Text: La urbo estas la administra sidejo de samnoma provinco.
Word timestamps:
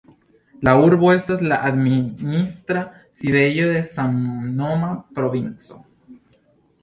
La 0.67 0.71
urbo 0.83 1.09
estas 1.15 1.41
la 1.49 1.57
administra 1.67 2.81
sidejo 3.19 3.67
de 3.75 3.83
samnoma 3.89 4.89
provinco. 5.19 5.79